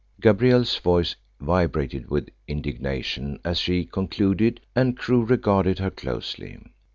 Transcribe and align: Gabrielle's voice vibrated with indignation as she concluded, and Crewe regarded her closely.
Gabrielle's 0.19 0.77
voice 0.79 1.15
vibrated 1.39 2.09
with 2.09 2.31
indignation 2.47 3.39
as 3.45 3.59
she 3.59 3.85
concluded, 3.85 4.59
and 4.75 4.97
Crewe 4.97 5.23
regarded 5.23 5.77
her 5.77 5.91
closely. 5.91 6.57